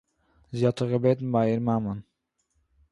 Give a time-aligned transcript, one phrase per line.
[0.57, 1.99] זי האָט זיך געבעטן ביי איר מאַמע'ן